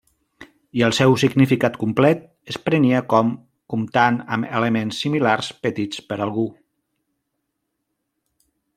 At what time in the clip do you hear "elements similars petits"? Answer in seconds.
4.61-6.05